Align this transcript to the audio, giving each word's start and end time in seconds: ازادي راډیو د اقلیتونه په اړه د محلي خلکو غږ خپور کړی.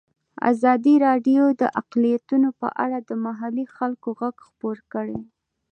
ازادي 0.51 0.95
راډیو 1.07 1.43
د 1.61 1.63
اقلیتونه 1.81 2.49
په 2.61 2.67
اړه 2.83 2.97
د 3.09 3.11
محلي 3.25 3.65
خلکو 3.75 4.07
غږ 4.19 4.35
خپور 4.47 4.77
کړی. 4.93 5.19